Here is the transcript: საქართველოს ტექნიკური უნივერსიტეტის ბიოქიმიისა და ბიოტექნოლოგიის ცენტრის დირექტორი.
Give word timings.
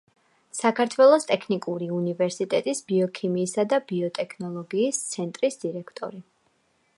საქართველოს 0.59 1.27
ტექნიკური 1.31 1.89
უნივერსიტეტის 1.97 2.81
ბიოქიმიისა 2.93 3.67
და 3.75 3.81
ბიოტექნოლოგიის 3.93 5.05
ცენტრის 5.13 5.63
დირექტორი. 5.67 6.25